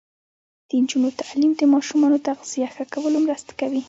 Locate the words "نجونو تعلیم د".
0.81-1.61